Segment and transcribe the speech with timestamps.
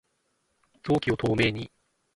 [0.81, 1.69] 臓器を透明に